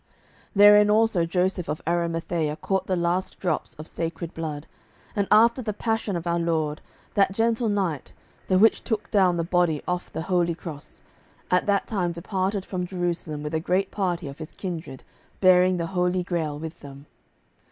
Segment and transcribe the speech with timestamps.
[0.55, 4.65] Therein also Joseph of Arimathea caught the last drops of sacred blood,
[5.15, 6.81] and after the passion of our Lord
[7.13, 8.11] that gentle knight,
[8.47, 11.03] the which took down the body off the holy cross,
[11.51, 15.03] at that time departed from Jerusalem with a great party of his kindred,
[15.39, 17.05] bearing the Holy Grail with them.